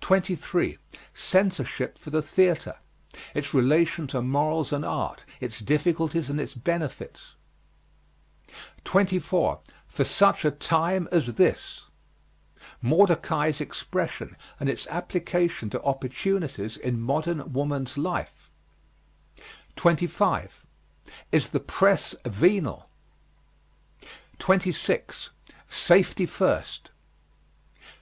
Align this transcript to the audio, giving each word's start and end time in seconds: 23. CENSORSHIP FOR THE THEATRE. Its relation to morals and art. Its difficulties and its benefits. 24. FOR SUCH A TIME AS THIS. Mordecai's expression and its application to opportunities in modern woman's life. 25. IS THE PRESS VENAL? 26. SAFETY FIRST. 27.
23. 0.00 0.78
CENSORSHIP 1.12 1.98
FOR 1.98 2.10
THE 2.10 2.22
THEATRE. 2.22 2.76
Its 3.34 3.52
relation 3.52 4.06
to 4.06 4.22
morals 4.22 4.72
and 4.72 4.84
art. 4.84 5.24
Its 5.40 5.58
difficulties 5.58 6.30
and 6.30 6.40
its 6.40 6.54
benefits. 6.54 7.34
24. 8.84 9.58
FOR 9.88 10.04
SUCH 10.04 10.44
A 10.44 10.52
TIME 10.52 11.08
AS 11.10 11.34
THIS. 11.34 11.82
Mordecai's 12.80 13.60
expression 13.60 14.36
and 14.60 14.68
its 14.68 14.86
application 14.86 15.68
to 15.70 15.82
opportunities 15.82 16.76
in 16.76 17.00
modern 17.00 17.52
woman's 17.52 17.98
life. 17.98 18.48
25. 19.74 20.64
IS 21.32 21.48
THE 21.48 21.58
PRESS 21.58 22.14
VENAL? 22.24 22.88
26. 24.38 25.30
SAFETY 25.66 26.26
FIRST. 26.26 26.82
27. 27.88 27.92